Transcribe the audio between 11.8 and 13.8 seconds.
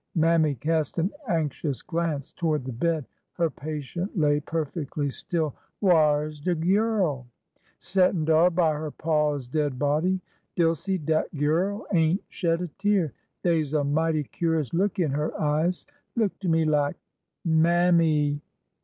ain't shed a tear 1 Dey 's